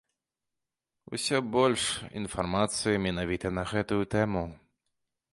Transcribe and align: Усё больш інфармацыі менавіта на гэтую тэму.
Усё 1.17 1.37
больш 1.55 1.83
інфармацыі 2.21 3.01
менавіта 3.05 3.47
на 3.59 3.63
гэтую 3.73 3.99
тэму. 4.15 4.43